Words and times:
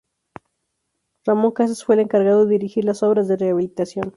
Ramón 1.27 1.51
Casas 1.51 1.85
fue 1.85 1.93
el 1.93 2.01
encargado 2.01 2.45
de 2.47 2.53
dirigir 2.53 2.85
las 2.85 3.03
obras 3.03 3.27
de 3.27 3.37
rehabilitación. 3.37 4.09